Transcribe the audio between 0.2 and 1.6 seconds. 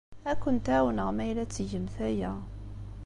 Ad kent-ɛawneɣ ma yella ad